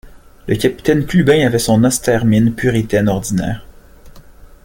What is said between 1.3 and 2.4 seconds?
avait son austère